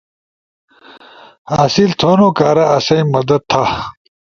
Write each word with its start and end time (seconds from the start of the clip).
حاصل 1.51 1.89
تھو 1.99 2.27
کارا 2.37 2.65
آسئی 2.77 2.99
مدد 3.15 3.41
تھا 3.51 3.63